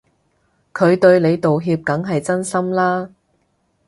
[0.73, 3.11] 佢對你道歉梗係真心啦